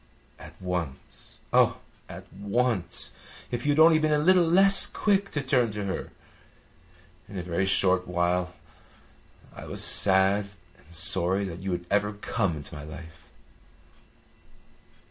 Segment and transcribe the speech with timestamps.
[0.39, 1.77] At once oh,
[2.09, 3.11] at once!
[3.51, 6.09] If you had only been a little less quick to turn to her!
[7.29, 8.55] In a very short while
[9.55, 10.49] I was sad
[10.83, 13.29] and sorry that you had ever come into my life."